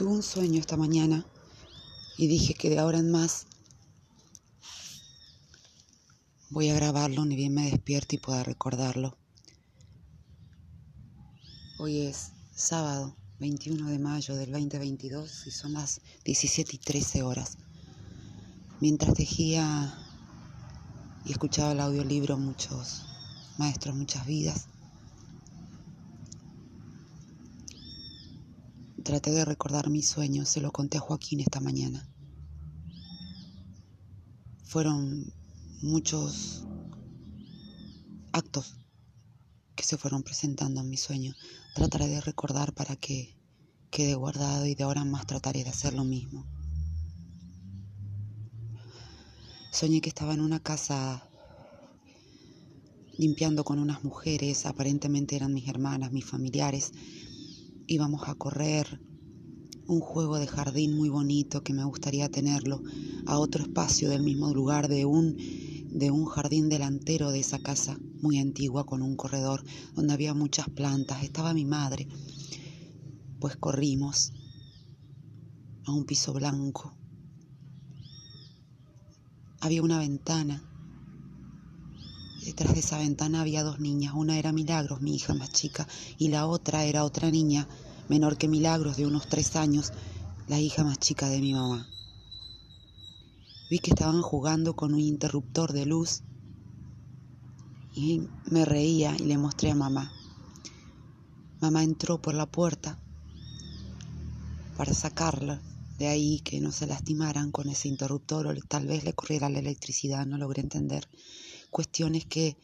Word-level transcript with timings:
Tuve 0.00 0.12
un 0.12 0.22
sueño 0.22 0.58
esta 0.58 0.78
mañana 0.78 1.26
y 2.16 2.26
dije 2.26 2.54
que 2.54 2.70
de 2.70 2.78
ahora 2.78 3.00
en 3.00 3.10
más 3.10 3.46
voy 6.48 6.70
a 6.70 6.74
grabarlo 6.74 7.26
ni 7.26 7.36
bien 7.36 7.52
me 7.52 7.70
despierte 7.70 8.16
y 8.16 8.18
pueda 8.18 8.42
recordarlo. 8.42 9.18
Hoy 11.78 11.98
es 11.98 12.32
sábado 12.56 13.14
21 13.40 13.90
de 13.90 13.98
mayo 13.98 14.36
del 14.36 14.52
2022 14.52 15.46
y 15.46 15.50
son 15.50 15.74
las 15.74 16.00
17 16.24 16.76
y 16.76 16.78
13 16.78 17.22
horas. 17.22 17.58
Mientras 18.80 19.12
tejía 19.12 19.98
y 21.26 21.32
escuchaba 21.32 21.72
el 21.72 21.80
audiolibro 21.80 22.38
Muchos 22.38 23.02
Maestros, 23.58 23.94
Muchas 23.94 24.24
Vidas, 24.24 24.66
Traté 29.02 29.30
de 29.30 29.44
recordar 29.44 29.88
mis 29.88 30.08
sueños, 30.08 30.48
se 30.48 30.60
lo 30.60 30.72
conté 30.72 30.98
a 30.98 31.00
Joaquín 31.00 31.40
esta 31.40 31.58
mañana. 31.58 32.06
Fueron 34.64 35.32
muchos 35.80 36.66
actos 38.32 38.76
que 39.74 39.84
se 39.84 39.96
fueron 39.96 40.22
presentando 40.22 40.80
en 40.82 40.90
mi 40.90 40.98
sueño. 40.98 41.34
Trataré 41.74 42.08
de 42.08 42.20
recordar 42.20 42.74
para 42.74 42.94
que 42.94 43.36
quede 43.90 44.14
guardado 44.14 44.66
y 44.66 44.74
de 44.74 44.84
ahora 44.84 45.00
en 45.00 45.10
más 45.10 45.26
trataré 45.26 45.64
de 45.64 45.70
hacer 45.70 45.94
lo 45.94 46.04
mismo. 46.04 46.46
Soñé 49.72 50.02
que 50.02 50.10
estaba 50.10 50.34
en 50.34 50.40
una 50.40 50.60
casa 50.60 51.26
limpiando 53.16 53.64
con 53.64 53.78
unas 53.78 54.04
mujeres, 54.04 54.66
aparentemente 54.66 55.36
eran 55.36 55.54
mis 55.54 55.68
hermanas, 55.68 56.12
mis 56.12 56.24
familiares, 56.24 56.92
íbamos 57.90 58.28
a 58.28 58.36
correr 58.36 59.00
un 59.88 59.98
juego 59.98 60.38
de 60.38 60.46
jardín 60.46 60.96
muy 60.96 61.08
bonito 61.08 61.64
que 61.64 61.72
me 61.72 61.82
gustaría 61.82 62.30
tenerlo 62.30 62.80
a 63.26 63.36
otro 63.36 63.64
espacio 63.64 64.08
del 64.08 64.22
mismo 64.22 64.54
lugar 64.54 64.86
de 64.86 65.04
un 65.04 65.36
de 65.90 66.12
un 66.12 66.24
jardín 66.24 66.68
delantero 66.68 67.32
de 67.32 67.40
esa 67.40 67.58
casa 67.58 67.98
muy 68.22 68.38
antigua 68.38 68.86
con 68.86 69.02
un 69.02 69.16
corredor 69.16 69.64
donde 69.96 70.12
había 70.12 70.34
muchas 70.34 70.70
plantas. 70.70 71.24
Estaba 71.24 71.52
mi 71.52 71.64
madre. 71.64 72.06
Pues 73.40 73.56
corrimos 73.56 74.32
a 75.84 75.92
un 75.92 76.04
piso 76.04 76.32
blanco. 76.32 76.94
Había 79.60 79.82
una 79.82 79.98
ventana. 79.98 80.62
Detrás 82.44 82.72
de 82.72 82.80
esa 82.80 82.98
ventana 82.98 83.40
había 83.40 83.64
dos 83.64 83.80
niñas. 83.80 84.14
Una 84.14 84.38
era 84.38 84.52
Milagros, 84.52 85.00
mi 85.00 85.16
hija 85.16 85.34
más 85.34 85.50
chica, 85.50 85.88
y 86.18 86.28
la 86.28 86.46
otra 86.46 86.84
era 86.84 87.04
otra 87.04 87.32
niña 87.32 87.68
menor 88.10 88.36
que 88.36 88.48
Milagros, 88.48 88.96
de 88.96 89.06
unos 89.06 89.28
tres 89.28 89.54
años, 89.54 89.92
la 90.48 90.58
hija 90.58 90.82
más 90.82 90.98
chica 90.98 91.28
de 91.28 91.40
mi 91.40 91.54
mamá. 91.54 91.88
Vi 93.70 93.78
que 93.78 93.90
estaban 93.90 94.20
jugando 94.20 94.74
con 94.74 94.94
un 94.94 94.98
interruptor 94.98 95.72
de 95.72 95.86
luz 95.86 96.22
y 97.94 98.26
me 98.50 98.64
reía 98.64 99.14
y 99.16 99.26
le 99.26 99.38
mostré 99.38 99.70
a 99.70 99.76
mamá. 99.76 100.10
Mamá 101.60 101.84
entró 101.84 102.20
por 102.20 102.34
la 102.34 102.46
puerta 102.46 102.98
para 104.76 104.92
sacarla 104.92 105.62
de 105.98 106.08
ahí, 106.08 106.40
que 106.40 106.60
no 106.60 106.72
se 106.72 106.88
lastimaran 106.88 107.52
con 107.52 107.68
ese 107.68 107.86
interruptor 107.86 108.48
o 108.48 108.54
tal 108.66 108.88
vez 108.88 109.04
le 109.04 109.12
corriera 109.12 109.48
la 109.48 109.60
electricidad, 109.60 110.26
no 110.26 110.36
logré 110.36 110.62
entender. 110.62 111.08
Cuestiones 111.70 112.26
que 112.26 112.56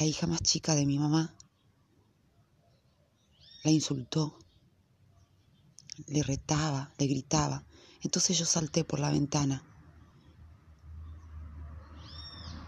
la 0.00 0.06
hija 0.06 0.26
más 0.26 0.40
chica 0.40 0.74
de 0.74 0.86
mi 0.86 0.98
mamá 0.98 1.34
la 3.62 3.70
insultó, 3.70 4.38
le 6.06 6.22
retaba, 6.22 6.92
le 6.98 7.06
gritaba. 7.06 7.64
Entonces 8.00 8.36
yo 8.36 8.44
salté 8.44 8.84
por 8.84 8.98
la 8.98 9.10
ventana. 9.10 9.62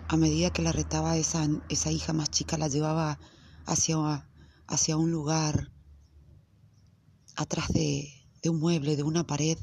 A 0.06 0.16
medida 0.16 0.50
que 0.50 0.62
la 0.62 0.70
retaba 0.70 1.16
esa, 1.16 1.48
esa 1.68 1.90
hija 1.90 2.12
más 2.12 2.30
chica, 2.30 2.58
la 2.58 2.68
llevaba 2.68 3.18
hacia, 3.66 4.28
hacia 4.68 4.96
un 4.96 5.10
lugar 5.10 5.72
atrás 7.34 7.72
de, 7.72 8.12
de 8.42 8.50
un 8.50 8.60
mueble, 8.60 8.96
de 8.96 9.02
una 9.02 9.26
pared, 9.26 9.58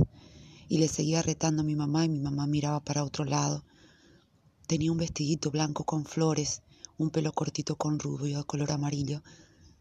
y 0.68 0.80
le 0.80 0.88
seguía 0.88 1.22
retando 1.22 1.62
a 1.62 1.66
mi 1.66 1.76
mamá 1.76 2.04
y 2.06 2.10
mi 2.10 2.20
mamá 2.20 2.48
miraba 2.48 2.84
para 2.84 3.04
otro 3.04 3.24
lado. 3.24 3.64
Tenía 4.68 4.92
un 4.92 4.98
vestidito 4.98 5.52
blanco 5.52 5.86
con 5.86 6.06
flores, 6.06 6.64
un 6.98 7.10
pelo 7.10 7.32
cortito 7.32 7.78
con 7.78 8.00
rubio 8.00 8.40
de 8.40 8.44
color 8.44 8.72
amarillo. 8.72 9.22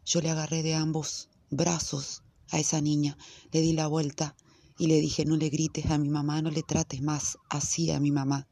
Yo 0.05 0.21
le 0.21 0.29
agarré 0.29 0.63
de 0.63 0.75
ambos 0.75 1.30
brazos 1.51 2.23
a 2.49 2.59
esa 2.59 2.81
niña, 2.81 3.17
le 3.51 3.61
di 3.61 3.73
la 3.73 3.87
vuelta 3.87 4.35
y 4.77 4.87
le 4.87 4.99
dije, 4.99 5.25
no 5.25 5.37
le 5.37 5.49
grites 5.49 5.91
a 5.91 5.97
mi 5.97 6.09
mamá, 6.09 6.41
no 6.41 6.49
le 6.49 6.63
trates 6.63 7.01
más 7.01 7.37
así 7.49 7.91
a 7.91 7.99
mi 7.99 8.11
mamá. 8.11 8.47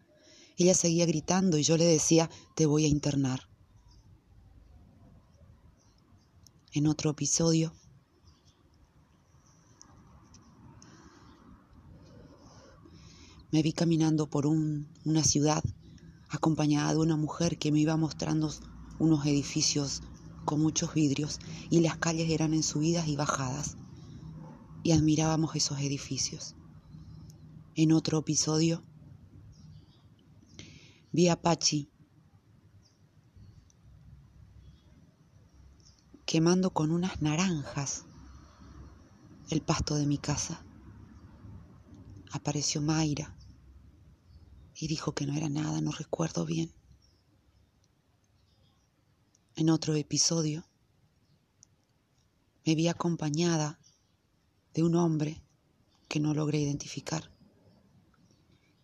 Ella 0.57 0.75
seguía 0.75 1.05
gritando 1.05 1.57
y 1.57 1.63
yo 1.63 1.77
le 1.77 1.85
decía, 1.85 2.29
te 2.55 2.65
voy 2.65 2.85
a 2.85 2.89
internar. 2.89 3.49
En 6.71 6.85
otro 6.85 7.09
episodio, 7.09 7.73
me 13.51 13.63
vi 13.63 13.73
caminando 13.73 14.29
por 14.29 14.45
un, 14.45 14.87
una 15.05 15.23
ciudad 15.23 15.63
acompañada 16.29 16.93
de 16.93 16.99
una 16.99 17.15
mujer 17.15 17.57
que 17.57 17.71
me 17.71 17.79
iba 17.79 17.97
mostrando 17.97 18.53
unos 18.99 19.25
edificios 19.25 20.03
con 20.49 20.61
muchos 20.61 20.95
vidrios 20.95 21.37
y 21.69 21.79
las 21.81 21.99
calles 21.99 22.27
eran 22.31 22.55
en 22.55 22.63
subidas 22.63 23.07
y 23.07 23.15
bajadas 23.15 23.77
y 24.81 24.93
admirábamos 24.93 25.55
esos 25.55 25.77
edificios. 25.77 26.55
En 27.75 27.91
otro 27.91 28.17
episodio 28.17 28.83
vi 31.11 31.27
a 31.27 31.39
Pachi 31.39 31.91
quemando 36.25 36.71
con 36.71 36.89
unas 36.89 37.21
naranjas 37.21 38.05
el 39.51 39.61
pasto 39.61 39.97
de 39.97 40.07
mi 40.07 40.17
casa. 40.17 40.65
Apareció 42.31 42.81
Mayra 42.81 43.37
y 44.73 44.87
dijo 44.87 45.13
que 45.13 45.27
no 45.27 45.35
era 45.35 45.47
nada, 45.47 45.79
no 45.79 45.91
recuerdo 45.91 46.43
bien. 46.43 46.78
En 49.59 49.69
otro 49.69 49.93
episodio 49.95 50.63
me 52.65 52.75
vi 52.75 52.87
acompañada 52.87 53.77
de 54.73 54.83
un 54.83 54.95
hombre 54.95 55.43
que 56.07 56.21
no 56.21 56.33
logré 56.33 56.61
identificar, 56.61 57.29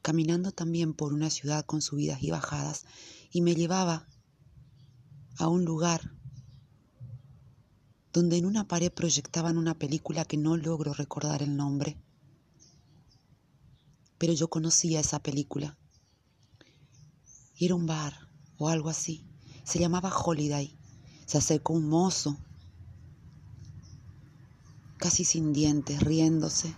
caminando 0.01 0.51
también 0.51 0.93
por 0.93 1.13
una 1.13 1.29
ciudad 1.29 1.65
con 1.65 1.81
subidas 1.81 2.21
y 2.21 2.29
bajadas 2.29 2.83
y 3.31 3.39
me 3.39 3.55
llevaba 3.55 4.05
a 5.37 5.47
un 5.47 5.63
lugar 5.63 6.11
donde 8.11 8.35
en 8.35 8.45
una 8.45 8.67
pared 8.67 8.91
proyectaban 8.91 9.57
una 9.57 9.79
película 9.79 10.25
que 10.25 10.35
no 10.35 10.57
logro 10.57 10.93
recordar 10.93 11.41
el 11.41 11.55
nombre, 11.55 11.97
pero 14.17 14.33
yo 14.33 14.49
conocía 14.49 14.99
esa 14.99 15.19
película. 15.19 15.77
Era 17.57 17.75
un 17.75 17.85
bar 17.85 18.27
o 18.57 18.67
algo 18.67 18.89
así. 18.89 19.25
Se 19.65 19.79
llamaba 19.79 20.15
Holiday. 20.15 20.77
Se 21.25 21.39
acercó 21.39 21.73
un 21.73 21.89
mozo, 21.89 22.37
casi 24.97 25.25
sin 25.25 25.53
dientes, 25.53 26.01
riéndose, 26.01 26.75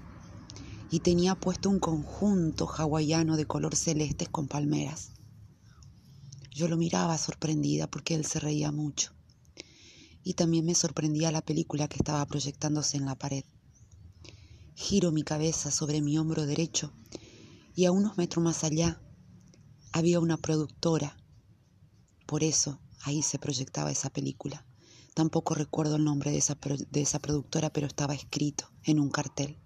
y 0.90 1.02
tenía 1.02 1.36
puesto 1.36 1.70
un 1.70 1.80
conjunto 1.80 2.66
hawaiano 2.66 3.36
de 3.36 3.46
color 3.46 3.75
celeste 3.75 4.28
con 4.28 4.48
palmeras. 4.48 5.12
Yo 6.50 6.70
lo 6.70 6.78
miraba 6.78 7.18
sorprendida 7.18 7.88
porque 7.88 8.16
él 8.16 8.25
se 8.25 8.40
reía 8.40 8.72
mucho. 8.72 9.12
Y 10.24 10.36
también 10.36 10.66
me 10.66 10.74
sorprendía 10.74 11.30
la 11.31 11.42
película 11.42 11.90
que 11.90 11.98
estaba 11.98 12.25
proyectándose 12.25 12.95
en 12.95 13.06
la 13.06 13.16
pared. 13.16 13.44
Giro 14.75 15.12
mi 15.12 15.24
cabeza 15.24 15.72
sobre 15.72 16.01
mi 16.01 16.18
hombro 16.18 16.45
derecho 16.45 16.94
y 17.75 17.84
a 17.84 17.92
unos 17.92 18.18
metros 18.18 18.44
más 18.44 18.63
allá 18.63 19.01
había 19.92 20.19
una 20.22 20.38
productora 20.38 21.18
por 22.27 22.44
eso 22.44 22.79
ahí 23.01 23.24
se 23.24 23.39
proyectaba 23.39 23.89
esa 23.89 24.12
película. 24.12 24.65
Tampoco 25.15 25.56
recuerdo 25.56 25.95
el 25.95 26.03
nombre 26.03 26.29
de 26.29 26.38
esa, 26.38 26.57
de 26.91 27.01
esa 27.01 27.19
productora, 27.19 27.71
pero 27.71 27.88
estaba 27.88 28.13
escrito 28.13 28.69
en 28.83 29.00
un 29.00 29.09
cartel. 29.09 29.57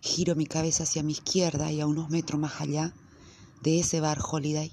Giro 0.00 0.34
mi 0.34 0.46
cabeza 0.46 0.82
hacia 0.82 1.02
mi 1.02 1.12
izquierda 1.12 1.70
y 1.70 1.80
a 1.80 1.86
unos 1.86 2.10
metros 2.10 2.40
más 2.40 2.60
allá 2.60 2.94
de 3.62 3.80
ese 3.80 4.00
bar 4.00 4.18
Holiday 4.20 4.72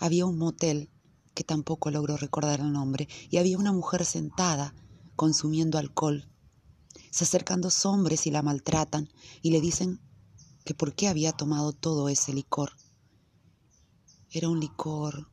había 0.00 0.26
un 0.26 0.38
motel 0.38 0.90
que 1.34 1.44
tampoco 1.44 1.90
logro 1.90 2.16
recordar 2.16 2.60
el 2.60 2.72
nombre 2.72 3.08
y 3.30 3.36
había 3.36 3.58
una 3.58 3.72
mujer 3.72 4.04
sentada 4.04 4.74
consumiendo 5.16 5.78
alcohol. 5.78 6.28
Se 7.10 7.24
acercan 7.24 7.60
dos 7.60 7.84
hombres 7.84 8.26
y 8.26 8.30
la 8.30 8.42
maltratan 8.42 9.08
y 9.42 9.50
le 9.50 9.60
dicen 9.60 10.00
que 10.64 10.74
por 10.74 10.94
qué 10.94 11.08
había 11.08 11.32
tomado 11.32 11.72
todo 11.72 12.08
ese 12.08 12.32
licor. 12.32 12.72
Era 14.30 14.48
un 14.48 14.60
licor 14.60 15.28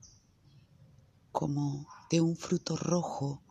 como 1.33 1.88
de 2.09 2.21
un 2.21 2.38
fruto 2.38 2.77
rojo 2.77 3.41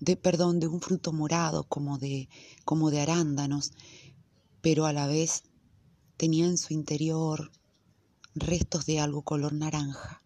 de 0.00 0.16
perdón, 0.16 0.60
de 0.60 0.66
un 0.66 0.80
fruto 0.80 1.12
morado 1.12 1.64
como 1.64 1.96
de 1.98 2.28
como 2.66 2.90
de 2.90 3.00
arándanos, 3.00 3.72
pero 4.60 4.84
a 4.84 4.92
la 4.92 5.06
vez 5.06 5.44
tenía 6.18 6.46
en 6.46 6.58
su 6.58 6.74
interior 6.74 7.52
restos 8.34 8.84
de 8.84 9.00
algo 9.00 9.22
color 9.22 9.54
naranja. 9.54 10.20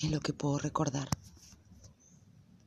Es 0.00 0.10
lo 0.10 0.20
que 0.20 0.32
puedo 0.32 0.58
recordar. 0.58 1.08